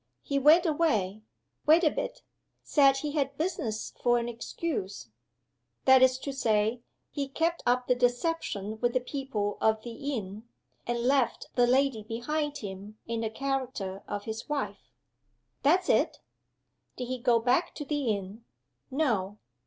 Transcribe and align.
"He 0.23 0.39
went 0.39 0.65
away. 0.65 1.21
Wait 1.67 1.83
a 1.83 1.91
bit! 1.91 2.23
Said 2.63 2.97
he 2.97 3.11
had 3.11 3.37
business 3.37 3.93
for 4.01 4.17
an 4.17 4.27
excuse." 4.27 5.11
"That 5.85 6.01
is 6.01 6.17
to 6.21 6.33
say, 6.33 6.81
he 7.11 7.27
kept 7.27 7.61
up 7.67 7.85
the 7.85 7.93
deception 7.93 8.79
with 8.79 8.93
the 8.93 8.99
people 8.99 9.59
of 9.61 9.83
the 9.83 10.15
inn? 10.15 10.47
and 10.87 11.03
left 11.03 11.49
the 11.55 11.67
lady 11.67 12.01
behind 12.01 12.57
him, 12.65 12.97
in 13.05 13.21
the 13.21 13.29
character 13.29 14.01
of 14.07 14.23
his 14.23 14.49
wife?" 14.49 14.89
"That's 15.61 15.87
it." 15.87 16.17
"Did 16.97 17.05
he 17.07 17.19
go 17.19 17.37
back 17.37 17.75
to 17.75 17.85
the 17.85 18.05
inn?" 18.07 18.43
"No." 18.89 19.37